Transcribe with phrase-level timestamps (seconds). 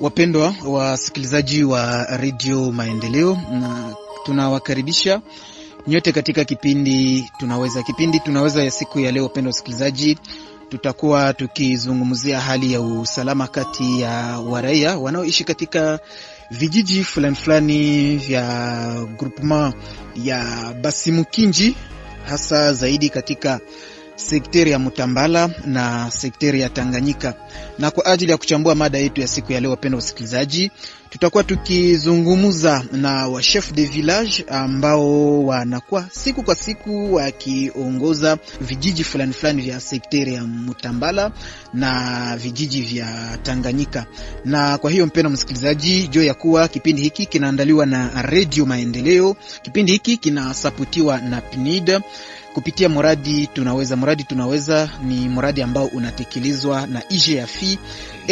[0.00, 3.94] Wapendwa wasikilizaji wa redio Maendeleo, na
[4.24, 5.20] tunawakaribisha
[5.86, 7.82] nyote katika kipindi tunaweza.
[7.82, 10.18] Kipindi tunaweza ya siku ya leo, wapendwa wasikilizaji,
[10.68, 15.98] tutakuwa tukizungumzia hali ya usalama kati ya waraia wanaoishi katika
[16.50, 19.74] vijiji fulani fulani vya groupement
[20.24, 20.44] ya
[20.82, 21.76] Basimukinji,
[22.26, 23.60] hasa zaidi katika
[24.16, 27.34] sekteri ya Mtambala na sekteri ya Tanganyika.
[27.78, 30.70] Na kwa ajili ya kuchambua mada yetu ya siku ya leo, wapenda wasikilizaji,
[31.10, 39.32] tutakuwa tukizungumza na wa chef de village ambao wanakuwa siku kwa siku wakiongoza vijiji fulani
[39.32, 41.32] fulani vya sekteri ya Mtambala
[41.74, 44.06] na vijiji vya Tanganyika.
[44.44, 49.36] Na kwa hiyo mpenda msikilizaji, jo ya kuwa kipindi hiki kinaandaliwa na Radio Maendeleo.
[49.62, 52.00] Kipindi hiki kinasapotiwa na PNID
[52.54, 53.96] kupitia mradi tunaweza.
[53.96, 57.78] Mradi tunaweza ni mradi ambao unatekelezwa na IGFI,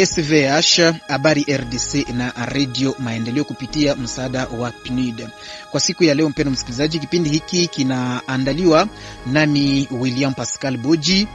[0.05, 5.27] SVH, Habari RDC na Radio Maendeleo kupitia msaada wa PNUD.
[5.71, 8.87] Kwa siku ya leo, mpendo msikilizaji, kipindi hiki kinaandaliwa
[9.25, 11.27] nami William Pascal Boji.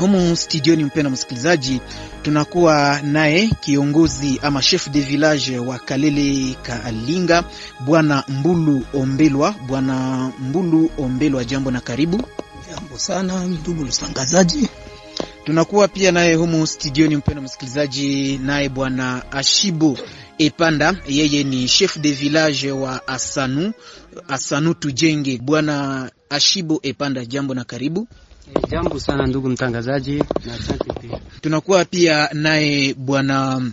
[0.00, 1.80] Humu studioni, mpenda msikilizaji,
[2.22, 7.44] tunakuwa naye kiongozi ama chef de village wa Kalele Kaalinga,
[7.80, 9.54] bwana Mbulu Ombelwa.
[9.66, 12.22] Bwana Mbulu Ombelwa, jambo na karibu.
[12.70, 14.68] Jambo sana ndugu mtangazaji.
[15.44, 19.98] Tunakuwa pia naye humu studioni, mpenda msikilizaji, naye bwana Ashibo
[20.38, 23.72] Epanda, yeye ni chef de village wa Asanu
[24.28, 25.38] Asanu Tujenge.
[25.42, 28.08] Bwana Ashibo Epanda, jambo na karibu.
[28.70, 31.20] Jambo sana ndugu mtangazaji, na asante pia.
[31.40, 33.70] Tunakuwa pia naye bwana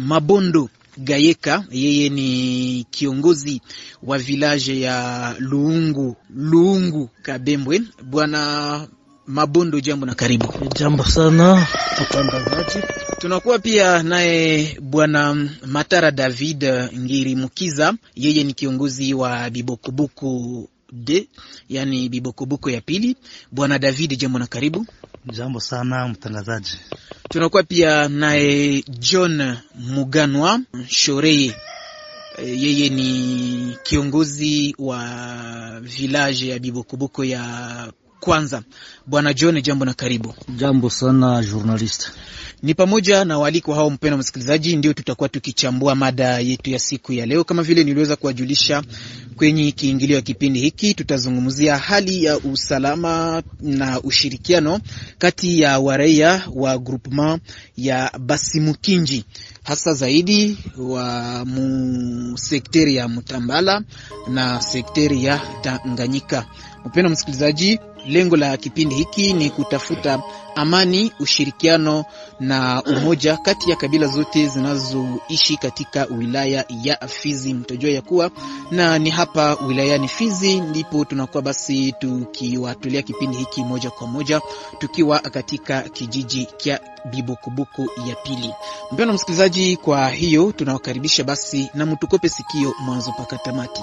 [0.00, 0.68] Mabondo
[0.98, 3.60] Gayeka, yeye ni kiongozi
[4.02, 7.82] wa village ya Luungu Luungu Kabembwe.
[8.02, 8.86] Bwana
[9.26, 10.52] Mabondo, jambo na karibu.
[10.78, 11.66] Jambo sana
[12.02, 12.86] mtangazaji.
[13.18, 16.64] Tunakuwa pia naye bwana Matara David
[16.98, 21.28] Ngiri Mukiza, yeye ni kiongozi wa Bibokubuku de
[21.68, 23.16] yani Bibokoboko ya pili.
[23.52, 24.86] Bwana David, jambo na karibu.
[25.32, 26.78] Jambo sana mtangazaji.
[27.28, 31.54] Tunakuwa pia naye John Muganwa Shoreye,
[32.44, 38.62] yeye ni kiongozi wa village ya Bibokoboko ya kwanza.
[39.06, 40.34] Bwana John, jambo na karibu.
[40.56, 42.10] Jambo sana journalist.
[42.62, 47.26] Ni pamoja na waalikwa hao, mpendwa msikilizaji, ndio tutakuwa tukichambua mada yetu ya siku ya
[47.26, 47.44] leo.
[47.44, 48.82] Kama vile niliweza kuwajulisha
[49.36, 54.80] kwenye kiingilio ya kipindi hiki, tutazungumzia hali ya usalama na ushirikiano
[55.18, 57.42] kati ya waraia wa groupement
[57.76, 59.24] ya Basimukinji,
[59.62, 63.82] hasa zaidi wa mu sekteri ya Mutambala
[64.28, 66.46] na sekteri ya Tanganyika.
[66.84, 70.22] Mpendwa msikilizaji, lengo la kipindi hiki ni kutafuta
[70.54, 72.04] amani, ushirikiano
[72.40, 77.54] na umoja kati ya kabila zote zinazoishi katika wilaya ya Fizi.
[77.54, 78.30] Mtajua ya kuwa
[78.70, 84.40] na ni hapa wilayani Fizi ndipo tunakuwa basi tukiwatolea kipindi hiki moja kwa moja
[84.78, 86.80] tukiwa katika kijiji cha
[87.10, 88.54] Bibukubuku ya pili.
[88.92, 93.82] Mpendwa msikilizaji, kwa hiyo tunawakaribisha basi na mtukope sikio mwanzo mpaka tamati.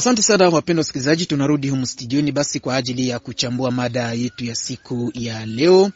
[0.00, 4.54] Asante sana wapendwa wasikilizaji, tunarudi humu studioni basi kwa ajili ya kuchambua mada yetu ya
[4.54, 5.90] siku ya leo,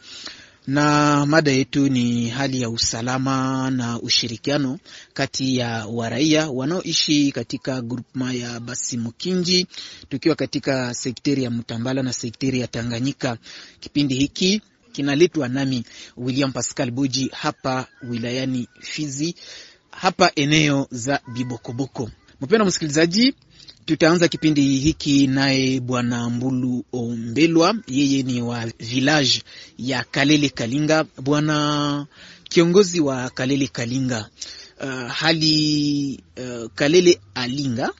[0.67, 4.79] na mada yetu ni hali ya usalama na ushirikiano
[5.13, 9.67] kati ya waraia wanaoishi katika grupma ya Basimukinji,
[10.09, 13.37] tukiwa katika sekteri ya Mtambala na sekteri ya Tanganyika.
[13.79, 14.61] Kipindi hiki
[14.91, 15.83] kinaletwa nami
[16.17, 19.35] William Pascal Buji hapa wilayani Fizi,
[19.91, 22.09] hapa eneo za Bibokoboko.
[22.41, 23.33] Mpendwa msikilizaji,
[23.85, 29.43] Tutaanza kipindi hiki naye bwana Mbulu Ombelwa, yeye ni wa village
[29.77, 31.03] ya Kalele Kalinga.
[31.23, 32.05] Bwana
[32.49, 34.29] kiongozi wa Kalele Kalinga,
[34.83, 37.91] uh, hali uh, Kalele Alinga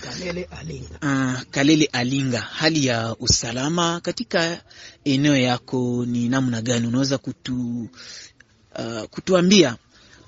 [0.00, 0.98] Kalele Alinga.
[1.02, 4.62] Uh, Kalele Alinga, hali ya usalama katika
[5.04, 6.86] eneo yako ni namna gani?
[6.86, 7.88] Unaweza kutu,
[8.78, 9.76] uh, kutuambia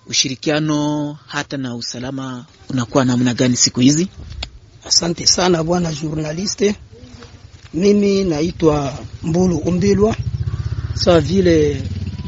[0.07, 4.09] ushirikiano hata na usalama unakuwa namna gani siku hizi?
[4.87, 6.75] Asante sana bwana journaliste.
[7.75, 10.17] Mimi naitwa Mbulu Umbilwa,
[10.95, 11.83] sawa vile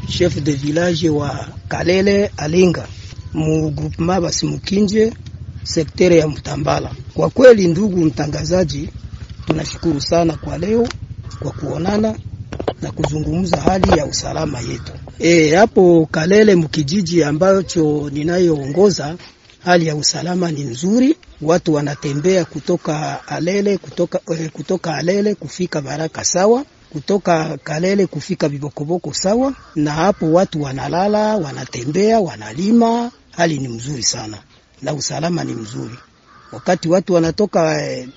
[0.09, 2.87] chef de village wa Kalele Alinga
[3.33, 5.13] mu groupement Basimukinje
[5.63, 6.91] sektere ya Mtambala.
[7.13, 8.89] Kwa kweli, ndugu mtangazaji,
[9.47, 10.87] tunashukuru sana kwa leo
[11.39, 12.15] kwa kuonana
[12.81, 14.91] na kuzungumza hali ya usalama yetu.
[15.19, 19.15] E, hapo Kalele mkijiji ambacho ninayoongoza,
[19.63, 21.15] hali ya usalama ni nzuri.
[21.41, 29.13] Watu wanatembea kutoka Alele kutoka, eh, kutoka Alele kufika Baraka sawa, kutoka Kalele kufika Bibokoboko
[29.13, 33.11] sawa, na hapo watu wanalala, wanatembea, wanalima.
[33.31, 34.37] Hali ni mzuri sana
[34.81, 35.95] na usalama ni mzuri.
[36.51, 38.09] Wakati watu wanatoka eh,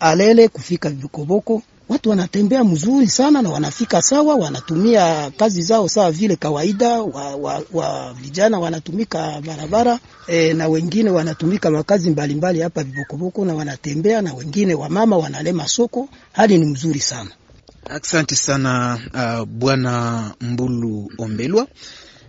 [0.00, 6.36] Alele kufika Bibokoboko watu wanatembea mzuri sana na wanafika sawa, wanatumia kazi zao sawa vile
[6.36, 6.88] kawaida.
[7.02, 13.54] Wa, wa, wa vijana wanatumika barabara e, na wengine wanatumika makazi mbalimbali hapa vibokoboko, na
[13.54, 16.08] wanatembea, na wengine wamama wanalema soko.
[16.32, 17.30] Hali ni mzuri sana.
[17.90, 21.66] Asante sana uh, bwana Mbulu Ombelwa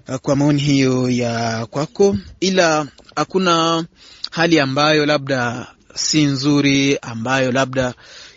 [0.09, 3.85] uh, kwa maoni hiyo ya kwako, ila hakuna
[4.31, 7.93] hali ambayo labda si nzuri ambayo labda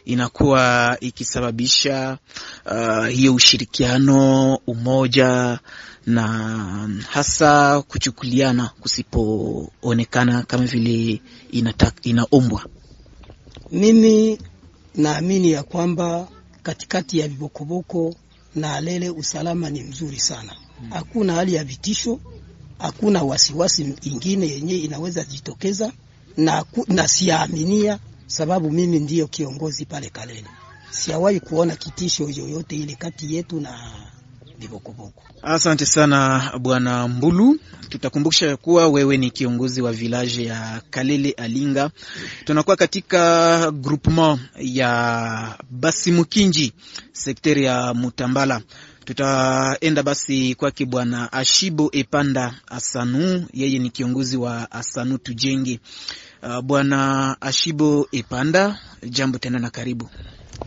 [0.06, 2.18] inakuwa ikisababisha
[2.66, 5.58] uh, hiyo ushirikiano, umoja
[6.06, 6.26] na
[7.10, 11.20] hasa kuchukuliana kusipoonekana kama vile
[12.02, 12.66] inaombwa.
[13.72, 14.38] Mimi
[14.94, 16.28] naamini ya kwamba
[16.62, 18.14] katikati ya vibokoboko
[18.54, 20.56] na Alele usalama ni mzuri sana,
[20.90, 22.20] hakuna hali ya vitisho,
[22.78, 25.92] hakuna wasiwasi ingine yenye inaweza jitokeza
[26.36, 30.44] na, na siyaaminia sababu mimi ndiyo kiongozi pale Kalele,
[30.90, 33.78] siawahi kuona kitisho yoyote ile kati yetu na
[34.58, 35.22] Bibokoboko.
[35.42, 37.58] Asante sana bwana Mbulu,
[37.88, 41.90] tutakumbusha kuwa wewe ni kiongozi wa village ya Kalele Alinga.
[42.44, 46.72] Tunakuwa katika groupement ya Basimukinji
[47.12, 48.60] sekteri ya Mutambala.
[49.04, 55.80] Tutaenda basi kwake bwana Ashibo Epanda Asanu, yeye ni kiongozi wa Asanu Tujenge.
[56.42, 58.78] Uh, bwana Ashibo Ipanda,
[59.10, 60.08] jambo tena na karibu.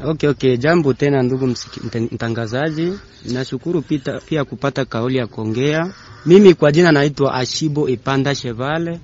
[0.04, 1.48] Okay, okay, jambo tena ndugu
[2.12, 2.94] mtangazaji,
[3.26, 5.94] nashukuru pita, pia kupata kauli ya kuongea.
[6.26, 9.00] Mimi kwa jina naitwa Ashibo Ipanda Chevale,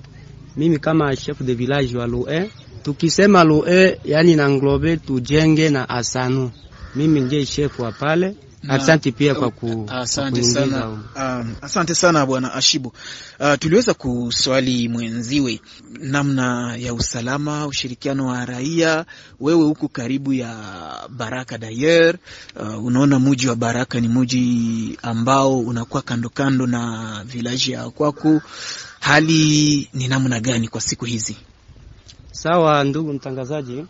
[0.56, 2.50] mimi kama chef de village wa Lue.
[2.82, 6.50] Tukisema Lue yani na nglobe Tujenge na Asanu,
[6.94, 8.36] mimi ndiye chef wa pale
[8.68, 12.92] Asante pia kwa ku, asante sana, um, asante sana bwana Ashibu.
[13.40, 15.60] Uh, tuliweza kuswali mwenziwe
[16.00, 19.04] namna ya usalama, ushirikiano wa raia.
[19.40, 20.54] Wewe huku karibu ya
[21.08, 22.14] Baraka dayer,
[22.60, 28.40] uh, unaona muji wa Baraka ni muji ambao unakuwa kando kando na vilaji ya kwako.
[29.00, 31.36] Hali ni namna gani kwa siku hizi?
[32.32, 33.84] Sawa ndugu mtangazaji.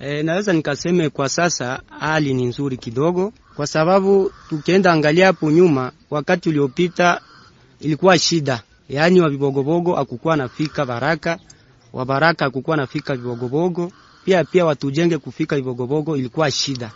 [0.00, 5.92] E, naweza nikaseme kwa sasa hali ni nzuri kidogo, kwa sababu tukienda angalia hapo nyuma,
[6.10, 7.20] wakati uliopita
[7.80, 11.38] ilikuwa shida, yaani wa vibogobogo akukuwa nafika Baraka,
[11.92, 13.92] wa Baraka akukuwa nafika vibogobogo,
[14.24, 16.90] pia pia watujenge kufika vibogobogo ilikuwa shida,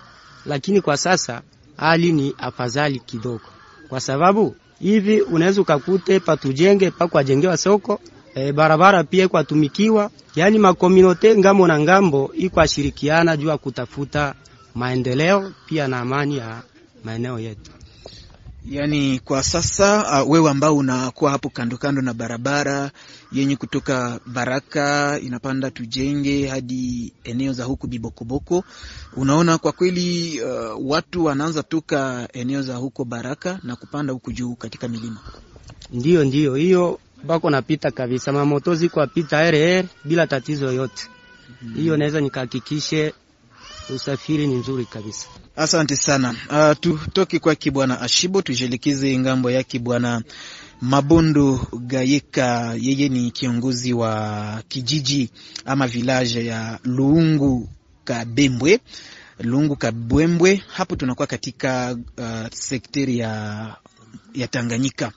[0.47, 1.42] lakini kwa sasa
[1.76, 3.40] hali ni afadhali kidogo,
[3.88, 8.00] kwa sababu hivi unaweza ukakute patujenge pakwajengewa soko
[8.38, 14.35] E, barabara pia kwatumikiwa, yaani makominote ng'ambo na ng'ambo iko ashirikiana juu ya kutafuta
[14.76, 16.62] maendeleo pia na amani ya
[17.04, 17.71] maeneo yetu.
[18.71, 22.90] Yaani kwa sasa uh, wewe ambao unakuwa hapo kando kando na barabara
[23.33, 28.64] yenye kutoka Baraka inapanda Tujenge hadi eneo za huku Bibokoboko,
[29.16, 34.54] unaona kwa kweli uh, watu wanaanza toka eneo za huko Baraka na kupanda huku juu
[34.54, 35.21] katika milima.
[35.92, 41.02] Ndiyo, ndiyo hiyo bako napita kabisa, mamoto ziko apita RR bila tatizo yote
[41.75, 41.92] hiyo.
[41.92, 41.99] mm -hmm.
[41.99, 43.14] Naweza nikahakikishe
[43.95, 45.26] usafiri ni nzuri kabisa.
[45.57, 46.35] Asante sana.
[46.50, 50.23] Uh, tutoke kwake bwana Ashibo tujelekeze ng'ambo yake bwana
[50.81, 55.31] Mabondo Gayeka, yeye ni kiongozi wa kijiji
[55.64, 57.69] ama vilaje ya Luungu
[58.05, 58.81] Kabembwe,
[59.40, 60.62] Luungu Kabwembwe.
[60.69, 63.76] Hapo tunakuwa katika uh, sekteri ya,
[64.35, 65.12] ya Tanganyika.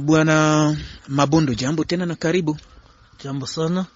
[0.00, 0.76] Bwana
[1.08, 2.56] Mabondo, jambo tena na karibu.
[3.24, 3.86] Jambo sana.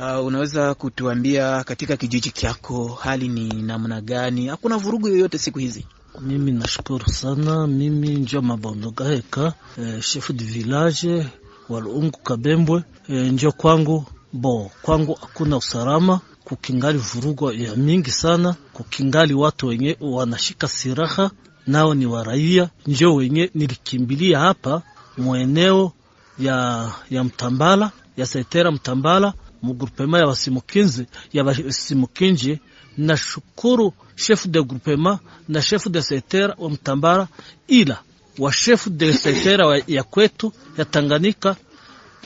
[0.00, 4.46] Uh, unaweza kutuambia katika kijiji chako hali ni namna gani?
[4.46, 5.86] Hakuna vurugu yoyote siku hizi?
[6.20, 7.66] Mimi nashukuru sana.
[7.66, 11.26] Mimi njo Mabondo Gaheka, eh, chef de village
[11.68, 12.82] Walungu Kabembwe.
[13.08, 19.96] Eh, njo kwangu bo kwangu hakuna usalama, kukingali vurugu ya mingi sana, kukingali watu wenye
[20.00, 21.30] wanashika silaha
[21.66, 24.82] nao ni waraia, njo wenye nilikimbilia hapa
[25.18, 25.92] mweneo
[26.38, 32.58] ya, ya Mtambala ya Setera Mtambala mugrupema ya wasimukinzi ya wasimukinji.
[32.98, 37.28] Nashukuru chef de groupema na chef de secteur wa Mtambara,
[37.68, 37.98] ila
[38.38, 41.56] wa chef de setera ya kwetu ya Tanganyika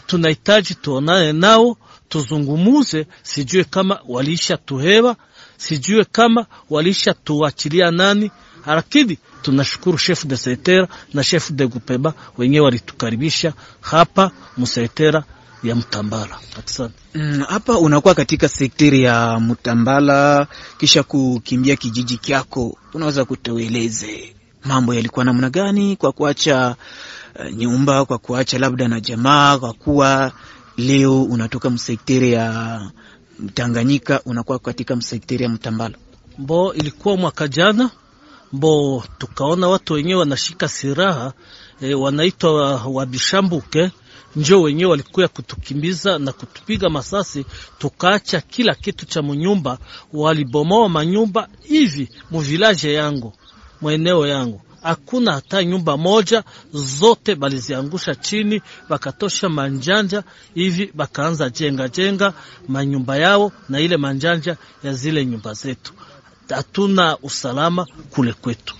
[0.06, 1.76] tunahitaji tuonane nao
[2.08, 5.16] tuzungumuze, sijue kama walisha tuhewa,
[5.56, 8.30] sijue kama walisha tuachilia nani,
[8.66, 15.24] lakini tunashukuru chef de secteur na chef de groupema wenyewe walitukaribisha hapa musetera
[15.68, 16.38] ya Mtambala.
[16.66, 16.94] Asante.
[17.14, 20.46] Mm, hapa unakuwa katika sekteri ya Mtambala
[20.78, 26.76] kisha kukimbia kijiji kyako, unaweza kutueleze mambo yalikuwa namna gani kwa kuacha
[27.38, 30.32] uh, nyumba kwa kuacha labda na jamaa, kwa kuwa
[30.76, 32.80] leo unatoka msekteri ya
[33.54, 35.94] Tanganyika unakuwa katika msekteri ya Mtambala?
[36.38, 37.90] Mbo ilikuwa mwaka jana,
[38.52, 41.32] mbo tukaona watu wenyewe wanashika siraha
[41.80, 43.90] e, wanaitwa wabishambuke
[44.36, 47.46] njo wenyewe walikuya kutukimbiza na kutupiga masasi,
[47.78, 49.78] tukaacha kila kitu cha munyumba.
[50.12, 53.32] Walibomoa manyumba hivi muvilaje yangu
[53.80, 60.22] mweneo yangu, hakuna hata nyumba moja, zote baliziangusha chini, bakatosha manjanja
[60.54, 62.32] hivi, bakaanza jenga jenga
[62.68, 65.92] manyumba yao na ile manjanja ya zile nyumba zetu.
[66.48, 68.74] Hatuna usalama kule kwetu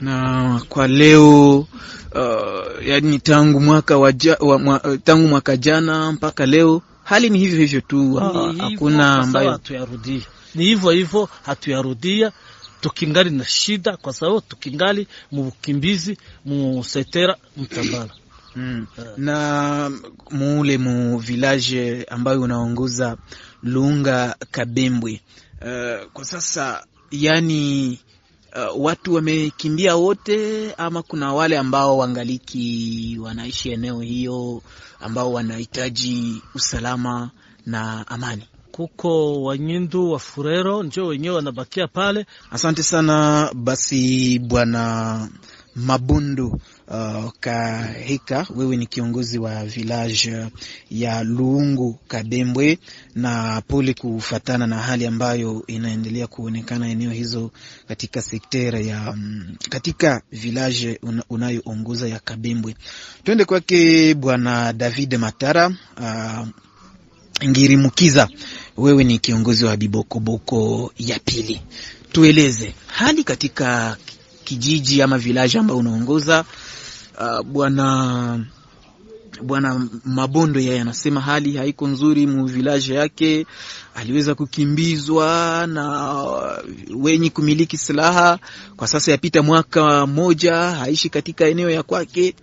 [0.00, 6.82] na kwa leo uh, yani tangu mwaka wa, wa, mwa, tangu mwaka jana mpaka leo
[7.04, 8.14] hali ni hivyo hivyo tu,
[8.58, 10.22] hakuna ambayo hatuyarudia.
[10.54, 12.32] Ni hivyo hivyo, hatuyarudia
[12.80, 18.10] tukingali na shida, kwa sababu tukingali mukimbizi musetera Mtambala.
[18.56, 18.86] Mm.
[19.16, 19.90] Na
[20.30, 23.16] muule mu village ambayo unaongoza
[23.62, 25.20] Lunga Kabembwe,
[25.62, 27.98] uh, kwa sasa yani
[28.56, 34.62] Uh, watu wamekimbia wote ama kuna wale ambao wangaliki wanaishi eneo hiyo
[35.00, 37.30] ambao wanahitaji usalama
[37.66, 38.42] na amani?
[38.72, 42.26] Kuko Wanyindu wa Furero njo wenyewe wanabakia pale.
[42.50, 43.50] Asante sana.
[43.54, 45.28] Basi bwana
[45.76, 46.60] Mabundu
[46.90, 50.46] uh, Kahika, wewe ni kiongozi wa village
[50.90, 52.78] ya Luungu Kabembwe,
[53.14, 57.50] na pole kufatana na hali ambayo inaendelea kuonekana eneo hizo
[57.88, 62.74] katika sektera ya um, katika village una, unayoongoza ya Kabembwe.
[63.24, 65.66] Twende kwake bwana David Matara
[66.00, 66.48] uh,
[67.46, 68.28] Ngirimukiza,
[68.76, 71.60] wewe ni kiongozi wa Bibokoboko ya pili,
[72.12, 73.96] tueleze hali katika
[74.44, 76.44] kijiji ama village ambayo unaongoza.
[77.20, 78.44] Uh, bwana
[79.42, 83.46] bwana Mabondo yeye anasema hali haiko nzuri mu village yake,
[83.94, 86.12] aliweza kukimbizwa na
[86.96, 88.38] wenye kumiliki silaha.
[88.76, 92.34] Kwa sasa yapita mwaka moja haishi katika eneo ya kwake.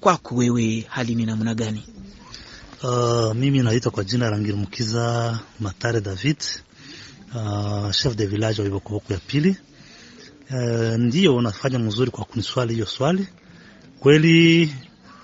[0.00, 1.82] Kwako wewe hali ni namna gani?
[2.82, 6.36] Uh, mimi naitwa kwa jina la Ngirumukiza Matare David,
[7.34, 9.56] uh, chef de village wa Ibokoboko ya pili.
[10.50, 13.26] Uh, ndio unafanya mzuri kwa kuniswali hiyo swali.
[14.00, 14.74] Kweli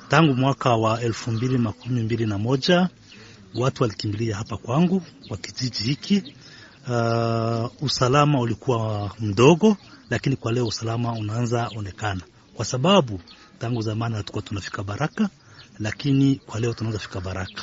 [0.09, 2.89] tangu mwaka wa elfu mbili makumi mbili na moja
[3.55, 6.35] watu walikimbilia hapa kwangu kwa kijiji hiki.
[6.89, 9.77] Uh, usalama ulikuwa mdogo,
[10.11, 12.21] lakini kwa leo usalama unaanza onekana,
[12.55, 13.21] kwa sababu
[13.59, 15.29] tangu zamani hatukuwa tunafika Baraka,
[15.79, 17.63] lakini kwa leo tunaanza fika Baraka.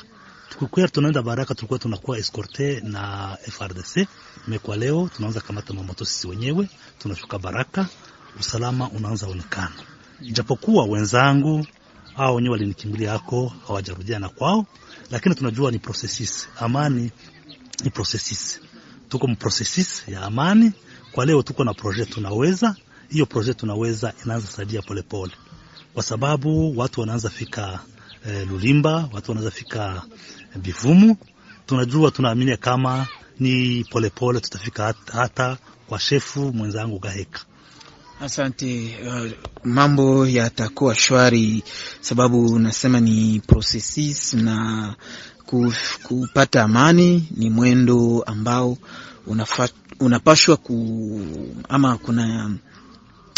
[0.50, 4.08] Tukikuwa tunaenda Baraka tulikuwa tunakuwa escorte na FRDC,
[4.48, 7.88] me kwa leo tunaanza kamata mamoto sisi wenyewe, tunafika Baraka,
[8.40, 9.76] usalama unaanza onekana,
[10.32, 11.66] japokuwa wenzangu
[12.16, 14.66] hao wenyewe walinikimbilia hako hawajarudiana kwao,
[15.12, 16.48] lakini tunajua ni processes.
[16.60, 17.12] Amani
[17.84, 18.60] ni processes,
[19.10, 20.72] tuko mprocesses ya amani.
[21.12, 22.76] Kwa leo tuko na projet tunaweza,
[23.10, 25.32] hiyo projet tunaweza inaanza saidia polepole,
[25.94, 27.80] kwa sababu watu wanaanza fika
[28.28, 30.02] eh, Lulimba, watu wanaanza fika
[30.56, 31.18] eh, Bivumu.
[31.66, 33.08] Tunajua tunaamini kama
[33.40, 37.40] ni polepole tutafika hata, hata kwa shefu mwenzangu Gaheka.
[38.24, 38.98] Asante.
[39.08, 39.32] Uh,
[39.64, 41.64] mambo yatakuwa shwari,
[42.02, 44.96] sababu nasema ni processes na
[46.04, 48.78] kupata amani ni mwendo ambao
[49.28, 51.22] unafa, unapashwa ku
[51.70, 52.52] ama kuna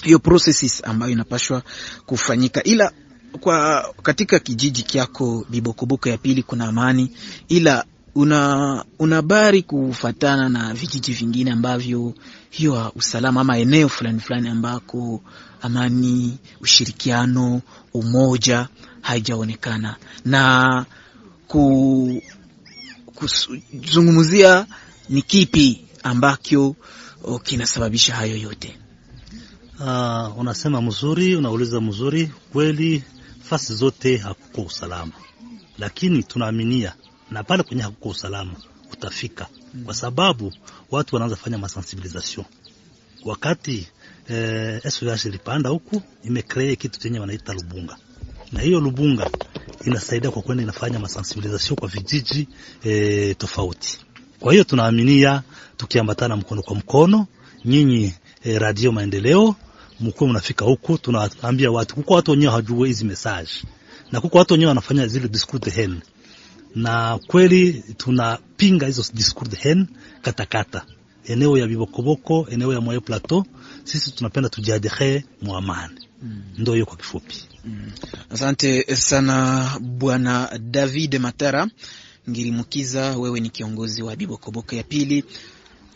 [0.04, 1.62] hiyo processes ambayo inapashwa
[2.06, 2.92] kufanyika, ila
[3.40, 7.12] kwa katika kijiji kyako Bibokoboko ya pili kuna amani,
[7.48, 12.14] ila una una habari kufatana na vijiji vingine ambavyo
[12.58, 15.22] hiyo usalama ama eneo fulani fulani ambako
[15.62, 17.62] amani, ushirikiano,
[17.94, 18.68] umoja
[19.02, 19.96] haijaonekana
[20.26, 20.86] na
[21.48, 22.22] ku,
[23.16, 24.66] kuzungumzia
[25.10, 26.76] ni kipi ambacho
[27.44, 28.78] kinasababisha hayo yote?
[29.80, 33.04] Uh, unasema mzuri, unauliza mzuri kweli.
[33.44, 35.12] Fasi zote hakuko usalama,
[35.78, 36.94] lakini tunaaminia
[37.32, 38.54] na pale kwenye hakuko usalama
[38.92, 39.48] utafika,
[39.86, 40.54] kwa sababu
[40.92, 42.46] watu wanaanza fanya masensibilisation.
[43.26, 43.88] Wakati
[44.30, 47.98] eh, SOS ilipanda huku imekree kitu chenye wanaita Lubunga,
[48.52, 49.30] na hiyo Lubunga
[49.86, 52.48] inasaidia kwa kwenda inafanya masensibilisation kwa vijiji
[52.84, 54.00] eh, tofauti.
[54.40, 55.44] Kwa hiyo tunaaminia
[55.78, 57.28] tukiambatana mkono kwa mkono,
[57.66, 58.14] nyinyi
[58.44, 59.56] eh, Radio Maendeleo
[60.00, 63.50] mkuwe mnafika huku, tunaambia watu kuko watu wenyewe hawajui hizi message.
[64.12, 66.00] Na kuko watu wenyewe wanafanya zile discours haine,
[66.76, 69.86] na kweli tunapinga hizo discours de haine
[70.22, 70.86] katakata
[71.28, 73.46] eneo ya Bibokoboko, eneo ya Moyo Plateau.
[73.84, 76.08] Sisi tunapenda tujiadhere mwamani.
[76.24, 76.42] mm.
[76.58, 77.36] Ndo hiyo kwa kifupi.
[77.66, 77.92] Mm.
[78.30, 81.68] Asante sana Bwana David Matara
[82.30, 85.24] Ngirimukiza, wewe ni kiongozi wa Bibokoboko ya pili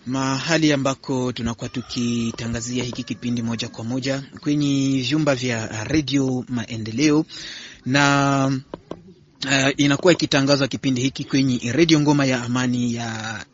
[0.05, 7.25] mahali ambako tunakuwa tukitangazia hiki kipindi moja kwa moja kwenye vyumba vya redio Maendeleo
[7.85, 8.59] na
[9.45, 13.45] uh, inakuwa ikitangazwa kipindi hiki kwenye redio Ngoma ya Amani ya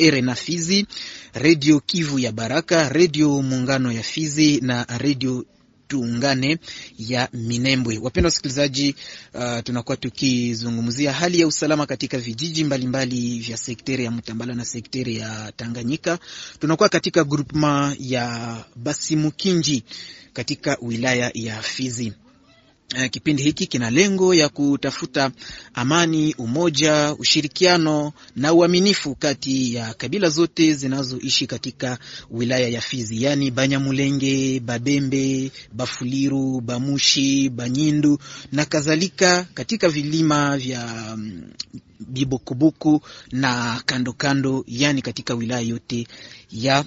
[0.00, 0.86] RNA Fizi,
[1.34, 5.44] redio Kivu ya Baraka, redio Muungano ya Fizi na redio
[5.88, 6.58] Tuungane
[6.98, 7.98] ya Minembwe.
[7.98, 8.94] Wapendwa wasikilizaji,
[9.34, 14.64] uh, tunakuwa tukizungumzia hali ya usalama katika vijiji mbalimbali mbali vya sekteri ya Mtambala na
[14.64, 16.18] sekteri ya Tanganyika.
[16.60, 19.84] Tunakuwa katika grupema ya Basimukinji
[20.32, 22.12] katika wilaya ya Fizi.
[22.92, 25.30] Uh, kipindi hiki kina lengo ya kutafuta
[25.74, 31.98] amani, umoja, ushirikiano na uaminifu kati ya kabila zote zinazoishi katika
[32.30, 38.18] wilaya ya Fizi, yaani Banyamulenge, Babembe, Bafuliru, Bamushi, Banyindu
[38.52, 41.16] na kadhalika katika vilima vya
[42.00, 43.00] Bibukubuku Bibokobuku
[43.32, 46.06] na kando kando, yaani katika wilaya yote
[46.52, 46.84] ya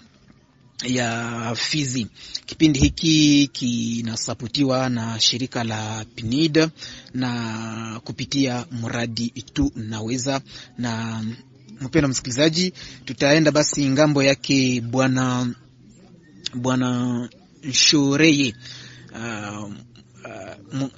[0.84, 2.08] ya Fizi.
[2.46, 6.70] Kipindi hiki kinasapotiwa na shirika la PNID
[7.13, 10.42] na kupitia mradi tu naweza.
[10.78, 11.24] Na
[11.82, 12.74] mpendwa msikilizaji,
[13.06, 15.54] tutaenda basi ng'ambo yake bwana
[16.56, 17.30] bwana
[17.72, 18.54] Shoreye
[19.16, 19.70] uh,
[20.74, 20.90] uh,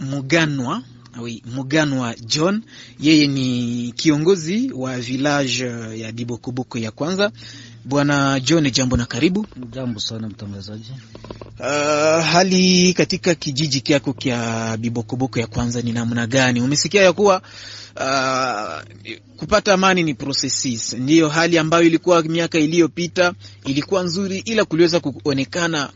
[0.00, 0.82] Muganwa
[1.20, 2.62] Oui, Muganwa John,
[3.00, 5.64] yeye ni kiongozi wa village
[5.96, 7.32] ya Dibokoboko ya kwanza.
[7.84, 9.46] Bwana John, jambo na karibu.
[9.72, 10.92] Jambo sana mtangazaji.
[11.60, 16.60] Uh, hali katika kijiji kyako kya Bibokoboko ya kwanza ni namna gani?
[16.60, 17.42] Umesikia ya kuwa
[17.96, 18.82] uh,
[19.36, 23.32] kupata amani ni processes, ndiyo hali ambayo ilikuwa miaka iliyopita
[23.64, 25.90] ilikuwa nzuri, ila kuliweza kuonekana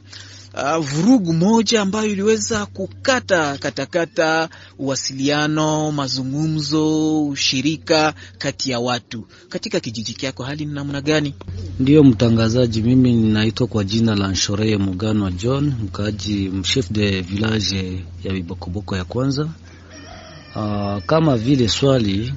[0.55, 9.27] Uh, vurugu moja ambayo iliweza kukata katakata uwasiliano, mazungumzo, ushirika kati ya watu.
[9.49, 10.43] Katika kijiji chako.
[10.43, 11.35] hali ni namna gani?
[11.81, 18.33] Ndiyo mtangazaji, mimi ninaitwa kwa jina la Nshoreye Muganwa John, mkaaji mchef de village ya
[18.33, 19.49] Bibokoboko ya kwanza.
[20.57, 22.35] Uh, kama vile swali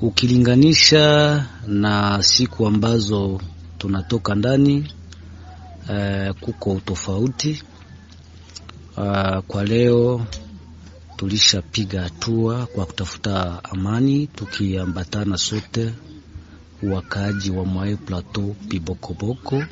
[0.00, 3.40] ukilinganisha na siku ambazo
[3.78, 4.92] tunatoka ndani
[5.88, 7.62] Uh, kuko utofauti
[8.96, 10.26] uh, kwa leo
[11.16, 15.94] tulishapiga hatua kwa kutafuta amani tukiambatana sote
[16.82, 19.62] wakaaji wa Mwae Plateau Bibokoboko.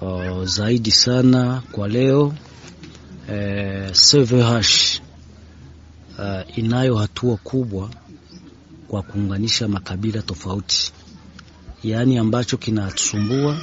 [0.00, 5.00] Uh, zaidi sana kwa leo uh, CVH
[6.18, 7.90] uh, inayo hatua kubwa
[8.88, 10.92] kwa kuunganisha makabila tofauti,
[11.84, 13.56] yaani ambacho kinatusumbua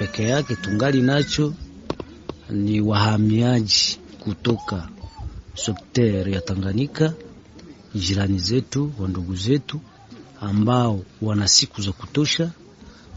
[0.00, 1.54] peke yake tungali nacho
[2.50, 4.88] ni wahamiaji kutoka
[5.54, 7.12] sekter ya Tanganyika,
[7.94, 9.80] jirani zetu wa ndugu zetu
[10.40, 12.50] ambao wana siku za kutosha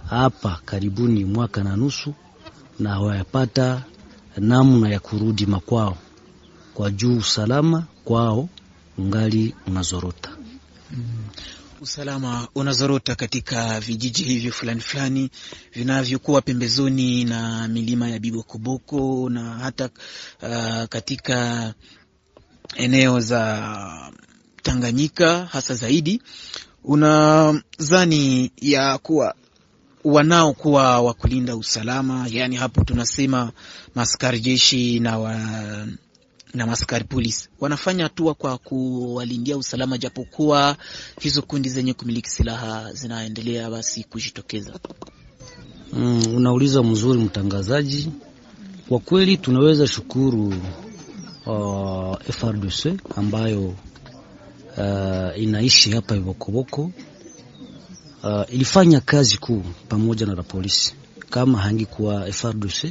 [0.09, 2.13] hapa karibuni mwaka na nusu,
[2.79, 3.83] na hawayapata
[4.37, 5.97] namna ya kurudi makwao
[6.73, 8.49] kwa juu usalama kwao
[8.97, 10.29] ungali unazorota.
[10.91, 11.03] mm.
[11.83, 15.29] Usalama unazorota katika vijiji hivyo fulani fulani
[15.73, 19.89] vinavyokuwa pembezoni na milima ya Bibokoboko na hata
[20.41, 21.73] uh, katika
[22.75, 24.11] eneo za
[24.61, 26.21] Tanganyika hasa zaidi.
[26.83, 29.35] Unadhani ya kuwa
[30.03, 33.51] wanaokuwa wa kulinda usalama, yaani hapo tunasema
[33.95, 35.37] maskari jeshi na wa
[36.53, 40.77] na maskari polisi wanafanya hatua kwa kuwalindia usalama, japokuwa
[41.21, 44.79] hizo kundi zenye kumiliki silaha zinaendelea basi kujitokeza.
[45.93, 48.09] Mm, unauliza mzuri mtangazaji.
[48.89, 50.53] Kwa kweli tunaweza shukuru
[51.45, 52.85] uh, FRDC
[53.15, 53.67] ambayo
[54.77, 56.91] uh, inaishi hapa Ibokoboko
[58.23, 60.95] uh, ilifanya kazi kuu pamoja na la polisi.
[61.29, 62.83] Kama hangikuwa FRDC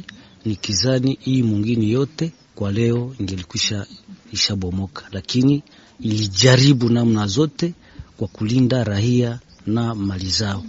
[0.45, 3.85] ni kizani hii mwingine yote kwa leo ingelikwisha
[4.31, 5.63] ishabomoka, lakini
[5.99, 7.73] ilijaribu namna zote
[8.17, 10.63] kwa kulinda raia na mali zao.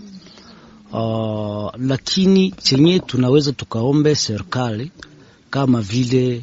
[0.93, 4.91] Uh, lakini chenye tunaweza tukaombe serikali
[5.51, 6.43] kama vile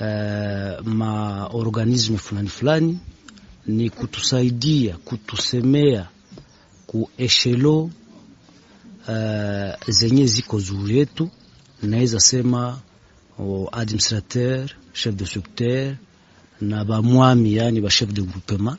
[0.00, 2.98] uh, maorganisme fulani fulani
[3.66, 6.08] ni kutusaidia kutusemea
[6.86, 7.82] kueshelo
[9.08, 11.28] uh, zenye ziko juu yetu,
[11.82, 12.78] naweza sema
[13.72, 15.94] administrateur chef de secteur
[16.60, 18.76] na bamwami, yani ba chef de groupement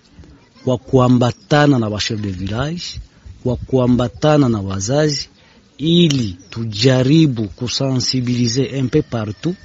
[0.64, 3.00] kwa kuambatana na ba chef de village
[3.44, 5.30] kwa kuambatana na wazazi
[5.78, 9.56] ili tujaribu kusensibilize peu partout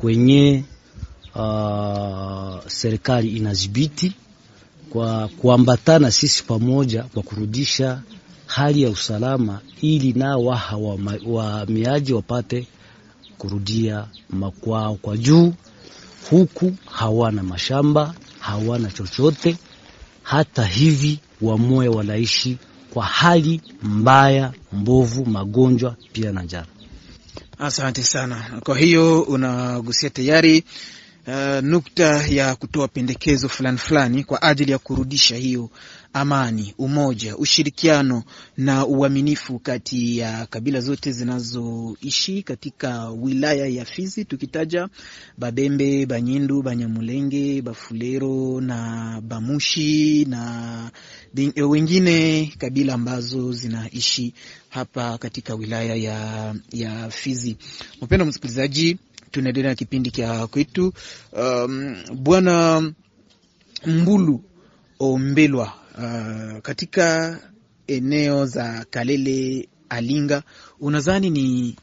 [0.00, 0.64] kwenye
[1.34, 4.12] uh, serikali inadhibiti,
[4.90, 8.02] kwa kuambatana sisi pamoja kwa kurudisha
[8.46, 10.44] hali ya usalama, ili nao
[11.26, 12.66] wahamiaji wapate
[13.38, 15.54] kurudia makwao kwa juu.
[16.30, 19.56] Huku hawana mashamba, hawana chochote,
[20.22, 22.58] hata hivi wamoya wanaishi
[22.90, 26.64] kwa hali mbaya mbovu, magonjwa pia na njaa.
[27.58, 28.60] Asante sana.
[28.64, 30.64] Kwa hiyo unagusia tayari
[31.26, 35.70] uh, nukta ya kutoa pendekezo fulani fulani kwa ajili ya kurudisha hiyo
[36.12, 38.22] amani, umoja, ushirikiano
[38.56, 44.88] na uaminifu kati ya kabila zote zinazoishi katika wilaya ya Fizi, tukitaja
[45.38, 50.90] Babembe, Banyindu, Banyamulenge, Bafulero na Bamushi na
[51.68, 54.34] wengine kabila ambazo zinaishi
[54.68, 57.56] hapa katika wilaya ya, ya Fizi.
[58.02, 58.98] Mpendwa msikilizaji,
[59.30, 60.92] tunaendelea na kipindi kya kwetu.
[61.32, 62.92] Um, Bwana
[63.86, 64.44] Mbulu
[65.00, 67.38] Ombelwa Uh, katika
[67.86, 70.42] eneo za Kalele Alinga,
[70.80, 71.76] unadhani ni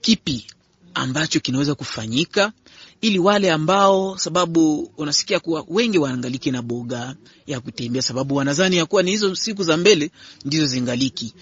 [0.00, 0.46] kipi
[0.94, 2.52] ambacho kinaweza kufanyika
[3.00, 8.86] ili wale ambao, sababu unasikia kuwa wengi waangaliki na boga ya kutembea, sababu wanadhani ya
[8.86, 10.10] kuwa ni hizo siku za mbele
[10.44, 11.34] ndizo zingaliki,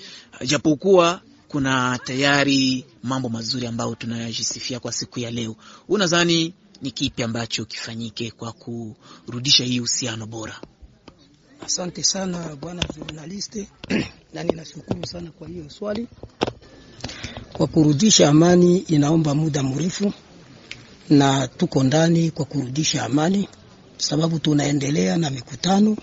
[0.47, 5.57] japokuwa kuna tayari mambo mazuri ambayo tunayajisifia kwa siku ya leo.
[5.89, 10.61] Unadhani ni kipi ambacho kifanyike kwa kurudisha hii uhusiano bora?
[11.65, 13.67] Asante sana bwana journaliste,
[14.35, 16.07] na ninashukuru sana kwa hiyo swali.
[17.53, 20.13] Kwa kurudisha amani inaomba muda mrefu,
[21.11, 23.49] na tuko ndani kwa kurudisha amani,
[23.99, 25.97] sababu tunaendelea na mikutano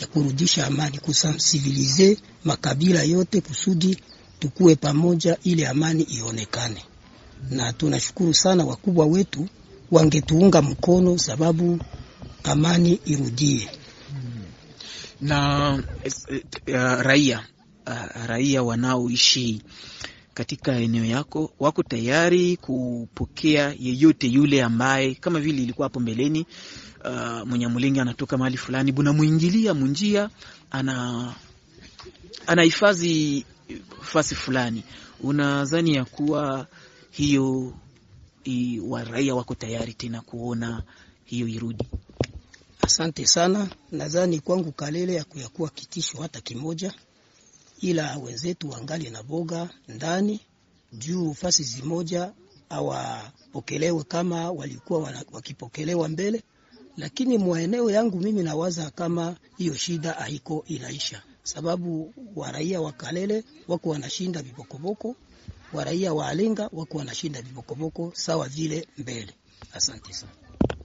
[0.00, 3.98] ya kurudisha amani, kusansibilize makabila yote kusudi
[4.38, 6.84] tukue pamoja, ili amani ionekane.
[7.50, 9.48] Na tunashukuru sana wakubwa wetu
[9.90, 11.78] wangetuunga mkono, sababu
[12.44, 13.68] amani irudie
[15.22, 17.44] na uh, raia
[17.86, 19.62] uh, raia wanaoishi
[20.34, 26.46] katika eneo yako wako tayari kupokea yeyote yule ambaye kama vile ilikuwa hapo mbeleni,
[27.04, 30.30] uh, Mwenyamulingi anatoka mahali fulani, bunamwingilia munjia,
[30.70, 31.34] ana
[32.46, 33.46] anahifadhi
[34.02, 34.82] fasi fulani.
[35.20, 36.66] Unadhani ya kuwa
[37.10, 37.74] hiyo
[38.44, 40.82] i, waraia wako tayari tena kuona
[41.24, 41.86] hiyo irudi?
[42.82, 43.68] Asante sana.
[43.92, 46.94] Nadhani kwangu Kalele ya kuyakuwa kitisho hata kimoja,
[47.80, 50.40] ila wenzetu wangali na boga ndani
[50.92, 52.32] juu fasi zimoja
[52.68, 56.42] awapokelewe kama walikuwa wakipokelewa mbele,
[56.96, 63.88] lakini mwaeneo yangu mimi nawaza kama hiyo shida haiko inaisha, sababu waraia wa Kalele wako
[63.90, 65.16] wanashinda vibokoboko,
[65.72, 69.34] waraia wa Alenga wako wanashinda vibokoboko sawa vile mbele.
[69.72, 70.32] Asante sana.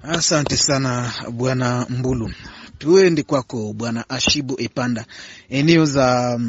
[0.04, 2.32] Asante sana bwana Mbulu.
[2.78, 5.06] Tuende kwako bwana Ashibu Epanda,
[5.50, 6.40] eneo za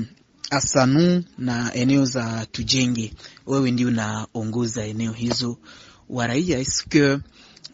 [0.50, 3.12] Asanu na eneo za Tujenge,
[3.46, 5.56] wewe ndio unaongoza eneo hizo.
[6.08, 7.18] Waraia eske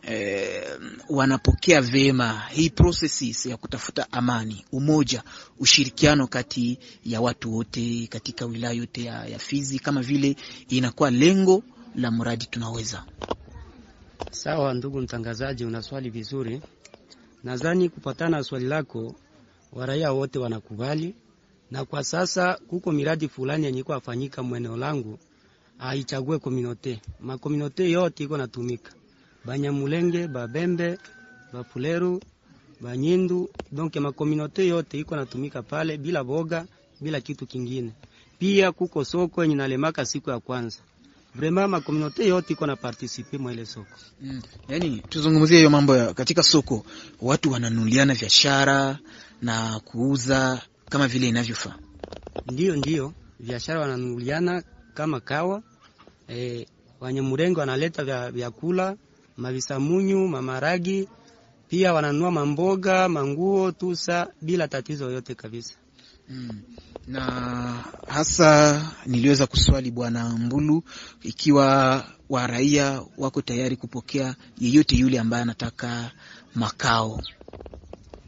[0.03, 5.23] eh, wanapokea vema hii processes ya kutafuta amani, umoja,
[5.59, 10.37] ushirikiano kati ya watu wote katika wilaya yote ya, ya Fizi, kama vile
[10.69, 11.63] inakuwa lengo
[11.97, 13.05] la mradi tunaweza
[14.31, 16.61] Sawa ndugu mtangazaji, una swali vizuri.
[17.45, 19.15] Nadhani kupatana na swali lako,
[19.73, 21.15] waraia wote wanakubali,
[21.71, 25.19] na kwa sasa kuko miradi fulani yenye iko afanyika mweneo langu,
[25.79, 28.93] aichague kominote, makominote yote iko natumika
[29.45, 30.99] Banyamulenge, Babembe,
[31.53, 32.21] Bafuleru,
[32.81, 36.67] Banyindu, donc makominote yote iko natumika pale bila boga,
[37.01, 37.93] bila kitu kingine.
[38.39, 40.79] Pia kuko soko yenye nalemaka siku ya kwanza.
[41.35, 43.89] Vraiment makominote yote iko na participer mwa ile soko.
[44.23, 44.43] Mm.
[44.69, 46.87] Yaani tuzungumzie hiyo mambo ya katika soko,
[47.21, 48.99] watu wananunuliana biashara
[49.43, 51.75] na kuuza kama vile inavyofaa.
[52.53, 54.63] Ndiyo, ndiyo, biashara wananunuliana
[54.95, 55.63] kama kawa.
[56.29, 56.67] E,
[57.01, 58.97] Wanyamulenge wanaleta vya vyakula,
[59.37, 61.09] mavisamunyu, mamaragi,
[61.69, 65.75] pia wananunua mamboga, manguo, tusa bila tatizo yoyote kabisa.
[66.29, 66.61] Mm.
[67.09, 67.21] Na
[68.09, 70.83] hasa niliweza kuswali Bwana Mbulu
[71.23, 76.11] ikiwa wa raia wako tayari kupokea yeyote yule ambaye anataka
[76.55, 77.21] makao.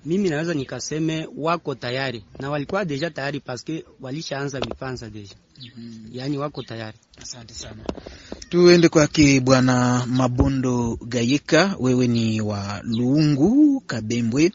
[0.04, 5.35] Mimi naweza nikaseme wako tayari na walikuwa deja tayari paske walishaanza vipanza deja.
[6.12, 6.98] Yaani wako tayari.
[7.22, 7.82] Asante sana.
[8.48, 14.52] Tuende kwake Bwana Mabondo Gayeka, wewe ni wa Luungu Kabembwe.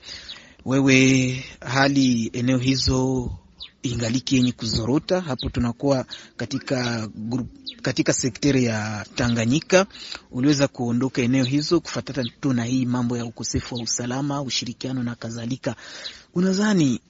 [0.65, 3.31] Wewe hali eneo hizo
[3.83, 6.05] ingaliki yenye kuzorota hapo, tunakuwa
[6.37, 7.47] katika grup,
[7.81, 9.85] katika sekteri ya Tanganyika.
[10.31, 15.15] Uliweza kuondoka eneo hizo kufatata tu na hii mambo ya ukosefu wa usalama, ushirikiano na
[15.15, 15.75] kadhalika.
[16.33, 17.01] Unadhani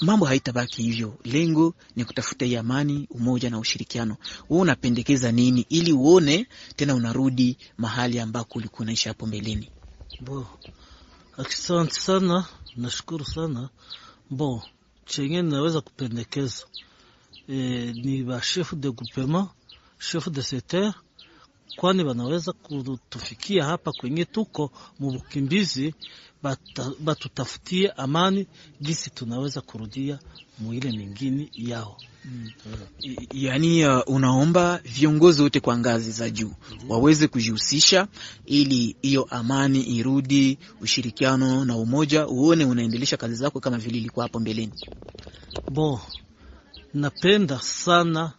[0.00, 1.14] mambo haitabaki hivyo?
[1.24, 4.16] Lengo ni kutafuta hii amani, umoja na ushirikiano.
[4.50, 9.70] Wewe unapendekeza nini ili uone tena unarudi mahali ambako ulikuwa unaishi hapo mbeleni?
[10.20, 10.46] Bo,
[11.38, 12.44] asante sana,
[12.76, 13.68] nashukuru sana.
[14.30, 14.62] Bo,
[15.06, 16.64] chenye naweza kupendekeza
[17.48, 17.56] e,
[18.04, 19.48] ni ba chef de groupement,
[19.98, 20.94] chef de secteur,
[21.76, 25.94] kwani wanaweza kutufikia hapa kwenye tuko mubukimbizi,
[27.00, 28.46] batutafutie amani
[28.82, 30.18] gisi tunaweza kurudia
[30.58, 31.96] mwile mingine yao.
[32.32, 32.50] Mm.
[33.34, 36.52] Yaani, uh, unaomba viongozi wote kwa ngazi za juu
[36.88, 38.08] waweze kujihusisha
[38.46, 44.40] ili hiyo amani irudi, ushirikiano na umoja, uone unaendelesha kazi zako kama vile ilikuwa hapo
[44.40, 44.72] mbeleni.
[45.72, 46.00] Bo,
[46.94, 48.32] napenda sana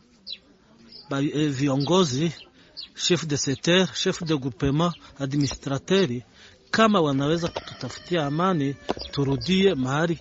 [1.10, 2.32] ba, eh, viongozi
[2.96, 6.24] chef de secteur, chef de groupement, administrateri
[6.72, 8.76] kama wanaweza kututafutia amani,
[9.12, 10.20] turudie mahali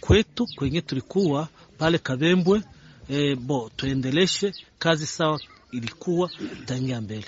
[0.00, 1.48] kwetu kwenye tulikuwa
[1.78, 2.62] pale Kabembwe.
[3.12, 5.40] E, bo tuendeleshe kazi sawa
[5.72, 6.30] ilikuwa
[6.66, 7.24] tangia mbele.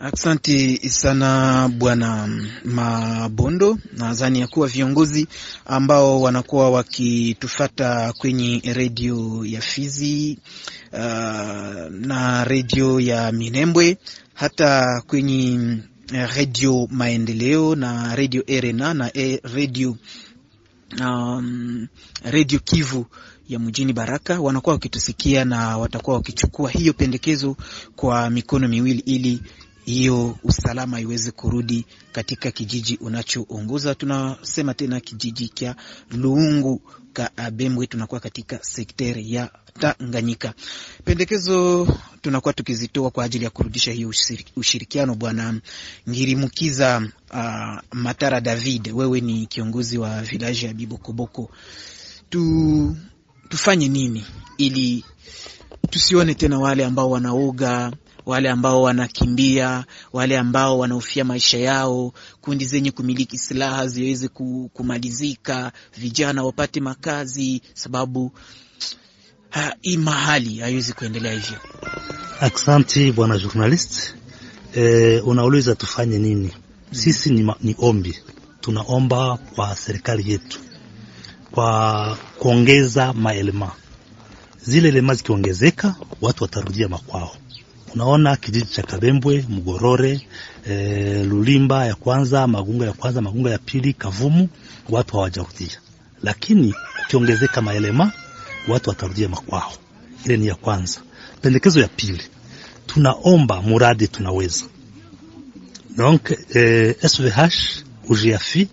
[0.00, 2.28] Asante sana Bwana
[2.64, 3.78] Mabondo.
[3.96, 5.28] Nadhani ya kuwa viongozi
[5.66, 10.38] ambao wanakuwa wakitufata kwenye redio ya Fizi
[10.92, 10.98] uh,
[11.90, 13.98] na redio ya Minembwe
[14.34, 15.76] hata kwenye
[16.36, 19.10] redio Maendeleo na redio RNA na
[19.54, 19.96] redio
[21.00, 21.86] um,
[22.24, 23.06] redio Kivu
[23.48, 27.56] ya mjini Baraka wanakuwa wakitusikia na watakuwa wakichukua hiyo pendekezo
[27.96, 29.42] kwa mikono miwili ili
[29.84, 33.94] hiyo usalama iweze kurudi katika kijiji unachoongoza.
[33.94, 35.76] Tunasema tena kijiji cha
[36.10, 36.80] Luungu
[37.12, 40.54] Kabembwe, tunakuwa katika sekteri ya Tanganyika.
[41.04, 41.88] Pendekezo
[42.22, 44.12] tunakuwa tukizitoa kwa ajili ya kurudisha hiyo
[44.56, 45.14] ushirikiano.
[45.14, 45.60] Bwana
[46.08, 51.50] Ngirimukiza uh, Matara David, wewe ni kiongozi wa vilaji ya Bibokoboko,
[52.30, 52.96] tu,
[53.48, 54.24] tufanye nini
[54.58, 55.04] ili
[55.90, 57.92] tusione tena wale ambao wanaoga
[58.28, 64.28] wale ambao wanakimbia, wale ambao wanahofia maisha yao, kundi zenye kumiliki silaha ziweze
[64.72, 68.32] kumalizika, vijana wapate makazi, sababu
[69.50, 71.58] ha, hii mahali haiwezi kuendelea hivyo.
[72.40, 74.14] Aksanti bwana journalist.
[74.74, 76.52] E, unauliza tufanye nini?
[76.90, 78.18] Sisi ni, ni ombi
[78.60, 80.58] tunaomba kwa serikali yetu
[81.52, 83.70] kwa kuongeza maelema,
[84.62, 87.36] zile elema zikiongezeka, watu watarudia makwao.
[87.94, 90.20] Unaona kijiji cha Kabembwe, Mgorore,
[90.68, 94.48] e, Lulimba ya kwanza, Magunga ya kwanza, Magunga ya pili, Kavumu,
[94.88, 95.80] watu hawajarudia,
[96.22, 98.12] lakini ukiongezeka maelema
[98.68, 99.72] watu watarudia makwao.
[100.24, 101.00] Ile ni ya kwanza.
[101.42, 102.22] Pendekezo ya pili,
[102.86, 104.64] tunaomba muradi tunaweza
[105.96, 108.68] donc eh, SVH UGFI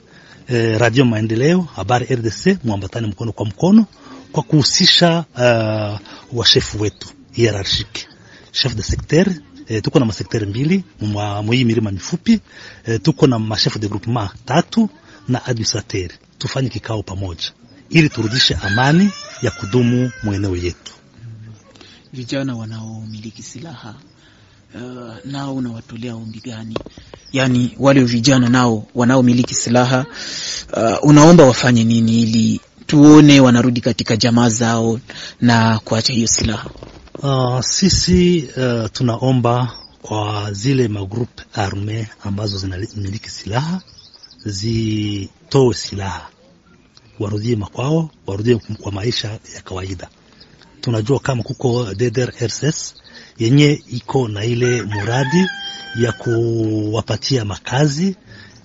[0.48, 3.86] eh, Radio Maendeleo, habari RDC, mwambatane mkono kwa mkono
[4.32, 6.00] kwa kuhusisha uh,
[6.38, 8.08] washefu wetu hierarchike
[8.52, 9.28] chef de secteur
[9.68, 10.84] eh, tuko na masekter mbili
[11.44, 12.40] mwii milima mifupi
[12.86, 14.90] eh, tuko na machef de groupement tatu
[15.28, 16.10] na administrateur.
[16.38, 17.52] Tufanye kikao pamoja
[17.90, 19.10] ili turudishe amani
[19.42, 20.94] ya kudumu mweneo yetu.
[22.14, 23.96] Vijana wanaomiliki silaha
[24.76, 26.78] uh, nao unawatolea ombi gani?
[27.32, 30.06] Yaani wale vijana nao wanaomiliki silaha
[30.74, 35.00] uh, unaomba wafanye nini ili tuone wanarudi katika jamaa zao
[35.42, 36.70] na kuacha hiyo silaha?
[37.24, 43.82] Uh, sisi uh, tunaomba kwa zile magroup arme ambazo zinamiliki silaha
[44.46, 46.30] zitoe silaha,
[47.20, 50.10] warudie makwao, warudie kwa maisha ya kawaida.
[50.82, 52.96] Tunajua kama kuko DDRSS
[53.38, 55.48] yenye iko na ile muradi
[55.96, 58.16] ya kuwapatia makazi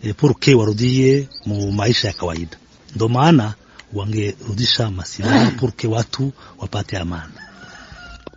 [0.02, 2.56] e, purke warudie mu maisha ya kawaida.
[2.96, 3.54] Ndo maana
[3.92, 7.33] wangerudisha masilaha purke watu wapate amani.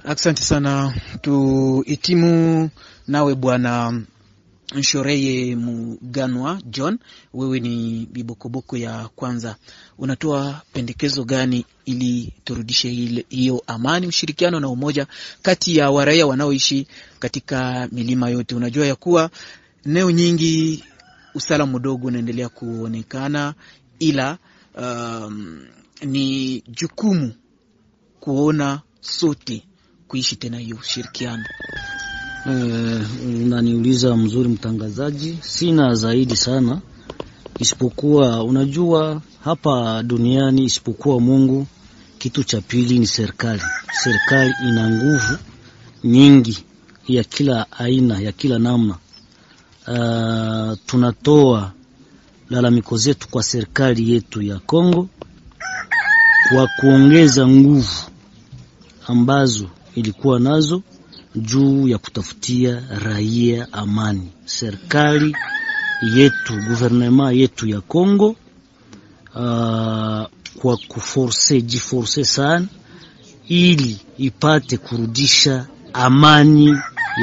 [0.05, 0.93] Asante sana.
[1.21, 2.69] Tuhitimu
[3.07, 4.01] nawe bwana
[4.75, 6.99] Nshoreye Muganwa John,
[7.33, 9.55] wewe ni bibokoboko ya kwanza,
[9.97, 12.89] unatoa pendekezo gani ili turudishe
[13.29, 15.07] hiyo amani, ushirikiano na umoja
[15.41, 16.87] kati ya waraia wanaoishi
[17.19, 18.55] katika milima yote?
[18.55, 19.29] Unajua ya kuwa
[19.85, 20.83] eneo nyingi
[21.35, 23.53] usalama mdogo unaendelea kuonekana,
[23.99, 24.37] ila
[24.77, 25.65] um,
[26.01, 27.33] ni jukumu
[28.19, 29.63] kuona sote
[30.07, 31.43] kuishi tena hiyo ushirikiano.
[32.45, 36.79] Unaniuliza uh, mzuri mtangazaji, sina zaidi sana,
[37.59, 41.67] isipokuwa unajua, hapa duniani isipokuwa Mungu,
[42.17, 43.61] kitu cha pili ni serikali.
[44.03, 45.37] Serikali ina nguvu
[46.03, 46.57] nyingi
[47.07, 48.95] ya kila aina ya kila namna.
[49.87, 51.71] Uh, tunatoa
[52.49, 55.07] lalamiko zetu kwa serikali yetu ya Kongo
[56.53, 57.95] kwa kuongeza nguvu
[59.07, 60.81] ambazo ilikuwa nazo
[61.35, 64.27] juu ya kutafutia raia amani.
[64.45, 65.35] Serikali
[66.15, 68.35] yetu guvernema yetu ya Kongo uh,
[70.61, 72.67] kwa kuforce jiforce sana
[73.47, 76.67] ili ipate kurudisha amani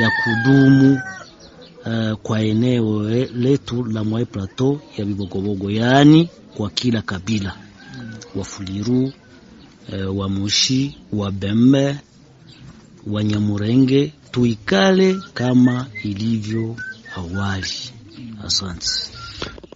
[0.00, 1.00] ya kudumu
[1.86, 3.02] uh, kwa eneo
[3.34, 7.54] letu la Mwai Plateau ya Bibogobogo, yaani kwa kila kabila
[8.34, 9.04] Wafuliru,
[9.92, 11.96] uh, Wamushi, Wabembe
[13.06, 16.76] Wanyamurenge tuikale kama ilivyo
[17.16, 17.66] awali.
[18.46, 18.86] Asante,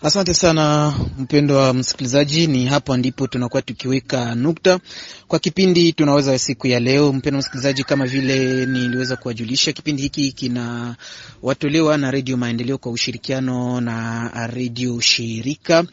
[0.03, 4.81] asante sana mpendo wa msikilizaji, ni hapo ndipo tunakuwa tukiweka nukta
[5.29, 7.13] kwa kipindi tunaweza siku ya leo.
[7.13, 14.31] Mpendo msikilizaji, kama vile niliweza kuwajulisha, kipindi hiki kinawatolewa na Redio Maendeleo kwa ushirikiano na
[14.47, 15.85] redio shirika,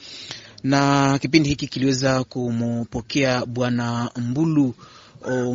[0.63, 4.75] na kipindi hiki kiliweza kumpokea Bwana Mbulu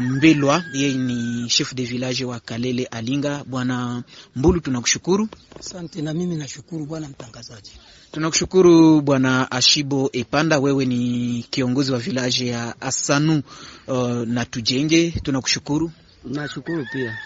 [0.00, 3.44] Mbelwa, yeye ni chef de village wa Kalele Alinga.
[3.46, 4.02] Bwana
[4.36, 5.28] Mbulu, tunakushukuru.
[5.60, 6.02] Asante.
[6.02, 7.70] Na mimi nashukuru bwana mtangazaji.
[8.12, 13.42] Tunakushukuru bwana Ashibo Epanda, wewe ni kiongozi wa village ya Asanu
[13.88, 15.90] uh, na Tujenge, tunakushukuru.
[16.24, 17.18] Nashukuru pia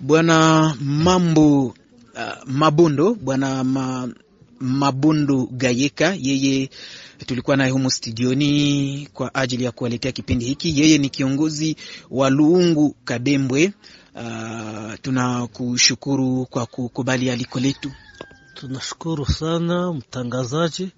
[0.00, 1.74] bwana Mambo uh,
[2.46, 4.08] Mabondo, bwana ma,
[4.60, 6.70] Mabondo Gayeka, yeye
[7.26, 10.80] tulikuwa naye humu studioni kwa ajili ya kuwaletea kipindi hiki.
[10.80, 11.76] Yeye ni kiongozi
[12.10, 13.72] wa Luungu Kadembwe.
[14.14, 17.92] Uh, tunakushukuru kwa kukubali aliko letu.
[18.54, 20.88] Tunashukuru sana mtangazaji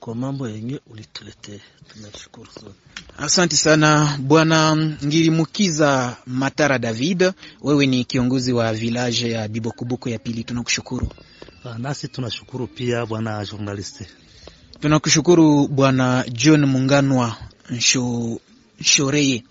[0.00, 1.58] kwa mambo yenye ulituletea,
[1.94, 2.70] tunashukuru sana.
[3.18, 10.44] Asante sana bwana Ngirimukiza Matara David, wewe ni kiongozi wa village ya Bibokubuko ya pili,
[10.44, 11.08] tunakushukuru.
[11.78, 14.06] Nasi tunashukuru pia bwana journaliste.
[14.80, 17.36] Tunakushukuru bwana John Munganwa
[17.70, 18.38] Nsho,
[18.80, 19.44] Nshoreye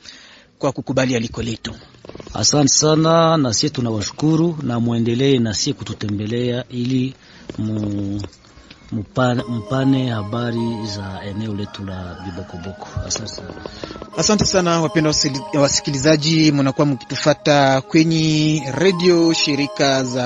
[0.59, 1.73] kwa kukubali aliko letu.
[2.33, 7.13] Asante sana, na sie tunawashukuru na muendelee na sie kututembelea ili
[7.57, 8.21] mu,
[8.91, 12.87] mupane, mpane habari za eneo letu la Bibokoboko.
[13.07, 13.49] Asante sana.
[14.17, 15.13] Asante sana wapendwa
[15.53, 20.25] wasikilizaji, mnakuwa mkitufata kwenye redio shirika za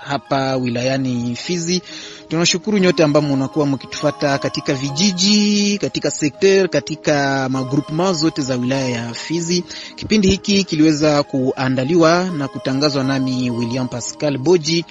[0.00, 1.82] hapa wilayani Fizi.
[2.28, 9.14] Tunashukuru nyote ambao mnakuwa mkitufata katika vijiji, katika sekter, katika magroupement zote za wilaya ya
[9.14, 9.64] Fizi.
[9.96, 14.84] Kipindi hiki kiliweza kuandaliwa na kutangazwa nami William Pascal Boji,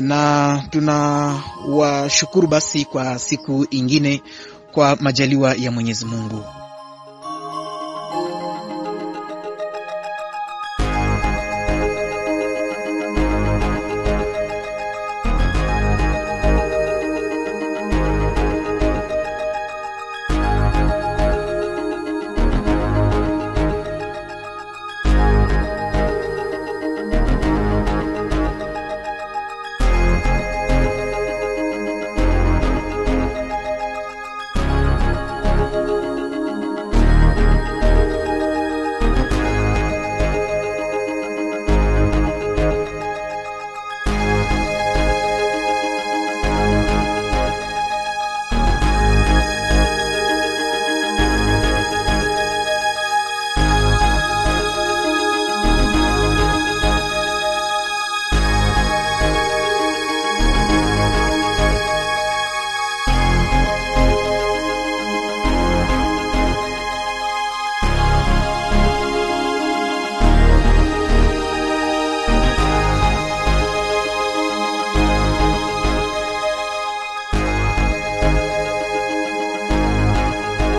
[0.00, 4.22] na tunawashukuru basi kwa siku ingine,
[4.72, 6.44] kwa majaliwa ya Mwenyezi Mungu.